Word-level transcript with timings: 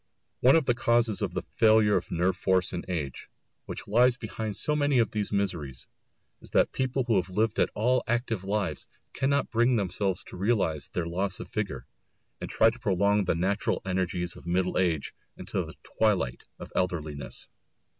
One 0.39 0.55
of 0.55 0.65
the 0.65 0.73
causes 0.73 1.21
of 1.21 1.35
the 1.35 1.43
failure 1.43 1.95
of 1.95 2.09
nerve 2.09 2.35
force 2.35 2.73
in 2.73 2.83
age, 2.87 3.29
which 3.67 3.87
lies 3.87 4.17
behind 4.17 4.55
so 4.55 4.75
much 4.75 4.93
of 4.93 5.11
these 5.11 5.31
miseries, 5.31 5.87
is 6.41 6.49
that 6.49 6.71
people 6.71 7.03
who 7.03 7.17
have 7.17 7.29
lived 7.29 7.59
at 7.59 7.69
all 7.75 8.03
active 8.07 8.43
lives 8.43 8.87
cannot 9.13 9.51
bring 9.51 9.75
themselves 9.75 10.23
to 10.23 10.37
realise 10.37 10.87
their 10.87 11.05
loss 11.05 11.39
of 11.39 11.51
vigour, 11.53 11.85
and 12.39 12.49
try 12.49 12.71
to 12.71 12.79
prolong 12.79 13.25
the 13.25 13.35
natural 13.35 13.79
energies 13.85 14.35
of 14.35 14.47
middle 14.47 14.79
age 14.79 15.13
into 15.37 15.63
the 15.63 15.75
twilight 15.83 16.45
of 16.57 16.71
elderliness. 16.75 17.47